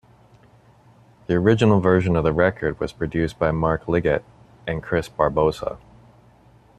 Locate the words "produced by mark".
2.91-3.87